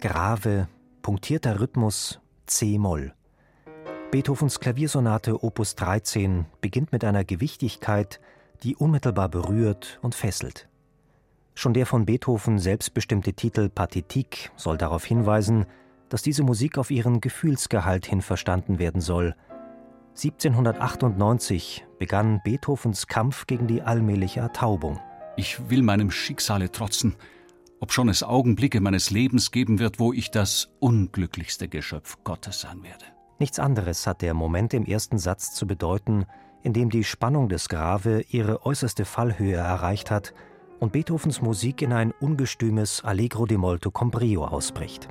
Grave, 0.00 0.68
punktierter 1.02 1.58
Rhythmus, 1.58 2.20
C-Moll. 2.46 3.14
Beethovens 4.12 4.60
Klaviersonate 4.60 5.42
Opus 5.42 5.74
13 5.74 6.46
beginnt 6.60 6.92
mit 6.92 7.02
einer 7.02 7.24
Gewichtigkeit, 7.24 8.20
die 8.62 8.76
unmittelbar 8.76 9.28
berührt 9.28 9.98
und 10.00 10.14
fesselt. 10.14 10.68
Schon 11.56 11.74
der 11.74 11.84
von 11.84 12.06
Beethoven 12.06 12.60
selbstbestimmte 12.60 13.32
Titel 13.32 13.68
Partitik 13.68 14.52
soll 14.54 14.78
darauf 14.78 15.04
hinweisen, 15.04 15.66
dass 16.10 16.22
diese 16.22 16.44
Musik 16.44 16.78
auf 16.78 16.92
ihren 16.92 17.20
Gefühlsgehalt 17.20 18.06
hin 18.06 18.22
verstanden 18.22 18.78
werden 18.78 19.00
soll. 19.00 19.34
1798 20.10 21.84
begann 21.98 22.40
Beethovens 22.44 23.08
Kampf 23.08 23.48
gegen 23.48 23.66
die 23.66 23.82
allmähliche 23.82 24.38
Ertaubung. 24.38 25.00
Ich 25.36 25.70
will 25.70 25.82
meinem 25.82 26.12
Schicksale 26.12 26.70
trotzen, 26.70 27.16
obschon 27.80 28.08
es 28.08 28.22
Augenblicke 28.22 28.80
meines 28.80 29.10
Lebens 29.10 29.50
geben 29.50 29.78
wird, 29.78 29.98
wo 29.98 30.12
ich 30.12 30.30
das 30.30 30.70
unglücklichste 30.80 31.68
Geschöpf 31.68 32.16
Gottes 32.24 32.60
sein 32.60 32.82
werde. 32.82 33.04
Nichts 33.38 33.58
anderes 33.58 34.06
hat 34.06 34.22
der 34.22 34.34
Moment 34.34 34.74
im 34.74 34.84
ersten 34.84 35.18
Satz 35.18 35.54
zu 35.54 35.66
bedeuten, 35.66 36.26
in 36.62 36.72
dem 36.72 36.90
die 36.90 37.04
Spannung 37.04 37.48
des 37.48 37.68
Grave 37.68 38.24
ihre 38.30 38.66
äußerste 38.66 39.04
Fallhöhe 39.04 39.56
erreicht 39.56 40.10
hat 40.10 40.34
und 40.80 40.92
Beethovens 40.92 41.40
Musik 41.40 41.82
in 41.82 41.92
ein 41.92 42.12
ungestümes 42.20 43.04
Allegro 43.04 43.46
di 43.46 43.56
molto 43.56 43.90
con 43.90 44.10
brio 44.10 44.44
ausbricht. 44.44 45.08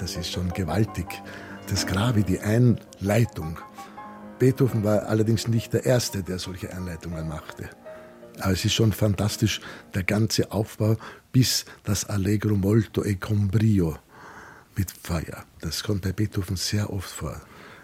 Das 0.00 0.16
ist 0.16 0.32
schon 0.32 0.48
gewaltig. 0.54 1.06
Das 1.68 1.86
Grave, 1.86 2.22
die 2.22 2.40
Einleitung. 2.40 3.58
Beethoven 4.38 4.82
war 4.82 5.02
allerdings 5.02 5.46
nicht 5.46 5.74
der 5.74 5.84
Erste, 5.84 6.22
der 6.22 6.38
solche 6.38 6.72
Einleitungen 6.72 7.28
machte. 7.28 7.68
Aber 8.40 8.52
es 8.52 8.64
ist 8.64 8.72
schon 8.72 8.92
fantastisch, 8.92 9.60
der 9.94 10.02
ganze 10.02 10.50
Aufbau 10.52 10.96
bis 11.32 11.66
das 11.84 12.06
Allegro 12.06 12.56
molto 12.56 13.04
e 13.04 13.16
con 13.16 13.48
brio 13.48 13.98
mit 14.74 14.90
Feuer. 14.90 15.44
Das 15.60 15.82
kommt 15.82 16.02
bei 16.02 16.12
Beethoven 16.12 16.56
sehr 16.56 16.90
oft 16.90 17.10
vor. 17.10 17.38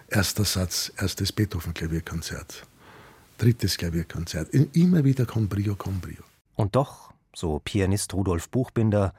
Erster 0.08 0.46
Satz, 0.46 0.90
erstes 0.96 1.32
Beethoven-Klavierkonzert, 1.32 2.66
drittes 3.36 3.76
Klavierkonzert, 3.76 4.54
immer 4.74 5.04
wieder 5.04 5.26
con 5.26 5.48
brio, 5.48 5.74
con 5.74 6.00
brio. 6.00 6.22
Und 6.54 6.76
doch, 6.76 7.12
so 7.34 7.60
Pianist 7.62 8.14
Rudolf 8.14 8.48
Buchbinder, 8.48 9.12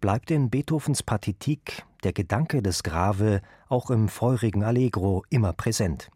bleibt 0.00 0.30
in 0.30 0.50
Beethovens 0.50 1.02
Partitik 1.02 1.82
der 2.04 2.12
Gedanke 2.12 2.62
des 2.62 2.82
Grave 2.82 3.40
auch 3.68 3.90
im 3.90 4.08
feurigen 4.08 4.62
Allegro 4.62 5.24
immer 5.30 5.52
präsent. 5.52 6.10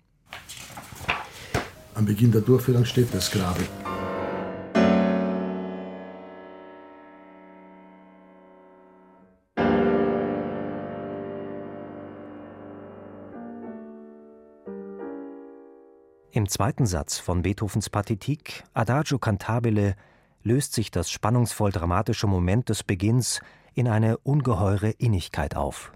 Am 1.95 2.05
Beginn 2.05 2.31
der 2.31 2.43
Durchführung 2.43 2.85
steht 2.85 3.13
das 3.13 3.31
Grave. 3.31 3.63
Im 16.31 16.49
zweiten 16.49 16.87
Satz 16.87 17.19
von 17.19 17.43
Beethovens 17.43 17.91
Partitik 17.91 18.63
Adagio 18.73 19.19
cantabile 19.19 19.97
löst 20.45 20.73
sich 20.73 20.93
das 20.93 21.11
spannungsvoll 21.11 21.73
dramatische 21.73 22.29
Moment 22.29 22.69
des 22.69 22.85
Beginns 22.85 23.41
in 23.79 23.87
eine 23.87 24.19
ungeheure 24.19 24.91
Innigkeit 24.91 25.55
auf. 25.55 25.93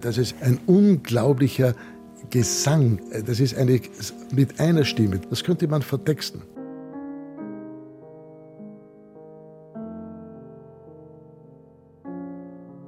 Das 0.00 0.18
ist 0.18 0.34
ein 0.42 0.58
unglaublicher 0.66 1.76
Gesang. 2.30 3.00
Das 3.24 3.38
ist 3.38 3.56
eine, 3.56 3.80
mit 4.32 4.58
einer 4.58 4.84
Stimme. 4.84 5.20
Das 5.30 5.44
könnte 5.44 5.68
man 5.68 5.82
vertexten. 5.82 6.42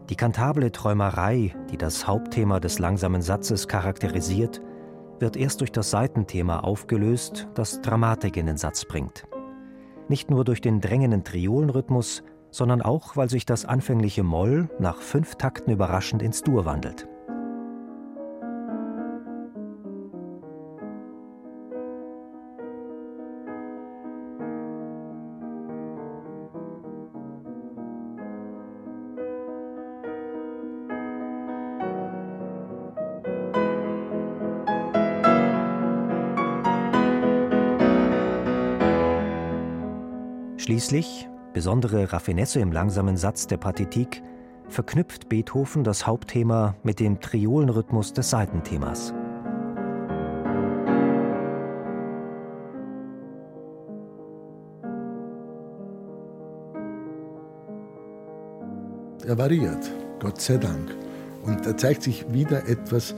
Die 0.08 0.16
kantable 0.16 0.70
Träumerei, 0.70 1.54
die 1.70 1.76
das 1.76 2.06
Hauptthema 2.06 2.60
des 2.60 2.78
langsamen 2.78 3.22
Satzes 3.22 3.66
charakterisiert, 3.66 4.60
wird 5.18 5.36
erst 5.36 5.60
durch 5.60 5.72
das 5.72 5.90
Seitenthema 5.90 6.60
aufgelöst, 6.60 7.48
das 7.54 7.80
Dramatik 7.80 8.36
in 8.36 8.46
den 8.46 8.56
Satz 8.56 8.84
bringt. 8.84 9.26
Nicht 10.08 10.30
nur 10.30 10.44
durch 10.44 10.60
den 10.60 10.80
drängenden 10.80 11.24
Triolenrhythmus, 11.24 12.22
sondern 12.52 12.82
auch, 12.82 13.16
weil 13.16 13.28
sich 13.28 13.46
das 13.46 13.64
anfängliche 13.64 14.22
Moll 14.22 14.70
nach 14.78 15.00
fünf 15.00 15.34
Takten 15.34 15.72
überraschend 15.72 16.22
ins 16.22 16.42
Dur 16.42 16.64
wandelt. 16.64 17.08
Schließlich, 40.66 41.28
besondere 41.52 42.12
Raffinesse 42.12 42.58
im 42.58 42.72
langsamen 42.72 43.16
Satz 43.16 43.46
der 43.46 43.56
Partitik, 43.56 44.20
verknüpft 44.68 45.28
Beethoven 45.28 45.84
das 45.84 46.08
Hauptthema 46.08 46.74
mit 46.82 46.98
dem 46.98 47.20
Triolenrhythmus 47.20 48.12
des 48.12 48.30
Seitenthemas. 48.30 49.14
Er 59.24 59.38
variiert, 59.38 59.88
Gott 60.18 60.40
sei 60.40 60.56
Dank. 60.56 60.92
Und 61.44 61.64
da 61.64 61.76
zeigt 61.76 62.02
sich 62.02 62.32
wieder 62.32 62.68
etwas, 62.68 63.14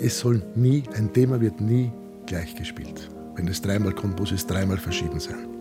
es 0.00 0.18
soll 0.18 0.42
nie, 0.56 0.82
ein 0.96 1.12
Thema 1.12 1.40
wird 1.40 1.60
nie 1.60 1.92
gleich 2.26 2.56
gespielt. 2.56 3.08
Wenn 3.36 3.46
es 3.46 3.62
dreimal 3.62 3.92
kommt, 3.92 4.18
muss 4.18 4.32
es 4.32 4.44
dreimal 4.48 4.78
verschieden 4.78 5.20
sein. 5.20 5.51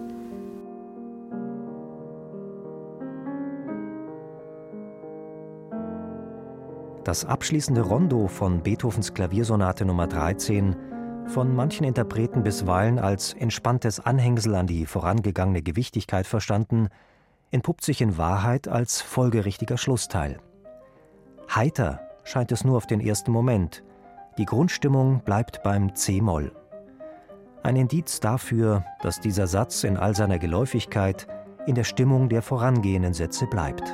Das 7.03 7.25
abschließende 7.25 7.81
Rondo 7.81 8.27
von 8.27 8.61
Beethovens 8.61 9.15
Klaviersonate 9.15 9.85
Nummer 9.85 10.05
13, 10.05 10.75
von 11.25 11.55
manchen 11.55 11.83
Interpreten 11.83 12.43
bisweilen 12.43 12.99
als 12.99 13.33
entspanntes 13.33 13.99
Anhängsel 13.99 14.53
an 14.53 14.67
die 14.67 14.85
vorangegangene 14.85 15.63
Gewichtigkeit 15.63 16.27
verstanden, 16.27 16.89
entpuppt 17.49 17.83
sich 17.83 18.01
in 18.01 18.19
Wahrheit 18.19 18.67
als 18.67 19.01
folgerichtiger 19.01 19.79
Schlussteil. 19.79 20.39
Heiter 21.49 22.01
scheint 22.23 22.51
es 22.51 22.63
nur 22.63 22.77
auf 22.77 22.85
den 22.85 23.01
ersten 23.01 23.31
Moment, 23.31 23.83
die 24.37 24.45
Grundstimmung 24.45 25.21
bleibt 25.21 25.63
beim 25.63 25.95
C-Moll. 25.95 26.51
Ein 27.63 27.77
Indiz 27.77 28.19
dafür, 28.19 28.85
dass 29.01 29.19
dieser 29.19 29.47
Satz 29.47 29.83
in 29.83 29.97
all 29.97 30.15
seiner 30.15 30.37
Geläufigkeit 30.37 31.27
in 31.65 31.73
der 31.73 31.83
Stimmung 31.83 32.29
der 32.29 32.43
vorangehenden 32.43 33.13
Sätze 33.13 33.47
bleibt. 33.47 33.91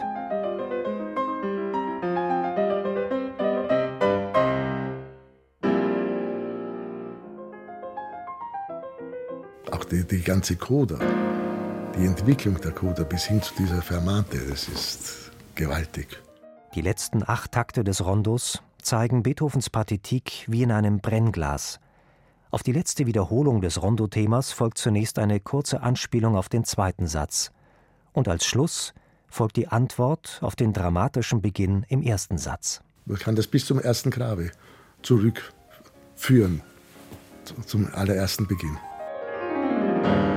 Auch 9.72 9.84
die, 9.84 10.04
die 10.04 10.22
ganze 10.22 10.56
Coda, 10.56 11.00
die 11.98 12.06
Entwicklung 12.06 12.60
der 12.62 12.72
Coda 12.72 13.04
bis 13.04 13.25
hin 13.25 13.42
zu 13.42 13.54
dieser 13.56 13.81
Fermate, 13.81 14.38
das 14.50 14.68
ist 14.69 15.31
gewaltig. 15.56 16.22
Die 16.75 16.81
letzten 16.81 17.24
acht 17.28 17.52
Takte 17.52 17.84
des 17.84 18.06
Rondos 18.06 18.62
zeigen 18.81 19.24
Beethovens 19.24 19.69
Partitik 19.69 20.46
wie 20.48 20.64
in 20.64 20.72
einem 20.72 21.00
Brennglas. 21.00 21.80
Auf 22.50 22.64
die 22.64 22.72
letzte 22.72 23.08
Wiederholung 23.08 23.60
des 23.60 23.81
Rondo-Themas 23.81 24.54
folgt 24.54 24.78
zunächst 24.78 25.19
eine 25.19 25.40
kurze 25.42 25.81
Anspielung 25.81 26.38
auf 26.38 26.48
den 26.48 26.64
zweiten 26.64 27.08
Satz. 27.08 27.52
Und 28.14 28.30
als 28.30 28.46
Schluss 28.46 28.94
folgt 29.28 29.58
die 29.58 29.68
Antwort 29.68 30.40
auf 30.42 30.56
den 30.56 30.72
dramatischen 30.72 31.42
Beginn 31.42 31.86
im 31.90 32.02
ersten 32.02 32.38
Satz. 32.38 32.81
Man 33.06 33.18
kann 33.19 33.36
das 33.36 33.48
bis 33.48 33.66
zum 33.66 33.80
ersten 33.80 34.12
Grabe 34.12 34.52
zurückführen, 35.02 36.62
zum 37.66 37.94
allerersten 37.94 38.48
Beginn. 38.48 38.78
Bye. 40.07 40.37